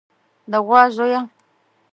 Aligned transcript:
د 0.51 0.53
غوا 0.65 0.81
زويه. 0.95 1.21